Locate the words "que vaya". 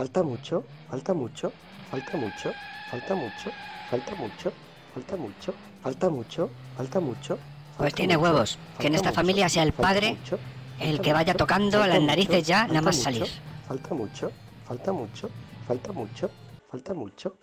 11.02-11.34